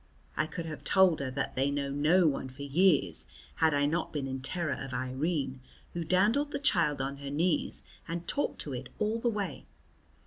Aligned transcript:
I 0.35 0.47
could 0.47 0.65
have 0.65 0.83
told 0.83 1.19
her 1.19 1.29
that 1.29 1.55
they 1.55 1.69
know 1.69 1.91
no 1.91 2.25
one 2.25 2.49
for 2.49 2.63
years 2.63 3.27
had 3.57 3.75
I 3.75 3.85
not 3.85 4.11
been 4.11 4.25
in 4.25 4.41
terror 4.41 4.73
of 4.73 4.95
Irene, 4.95 5.61
who 5.93 6.03
dandled 6.03 6.49
the 6.49 6.57
child 6.57 7.03
on 7.03 7.17
her 7.17 7.29
knees 7.29 7.83
and 8.07 8.27
talked 8.27 8.59
to 8.61 8.73
it 8.73 8.89
all 8.97 9.19
the 9.19 9.29
way. 9.29 9.67